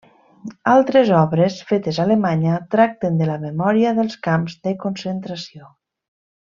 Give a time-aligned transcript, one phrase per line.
[0.75, 5.75] Altres obres, fetes a Alemanya, tracten de la memòria dels camps de concentració.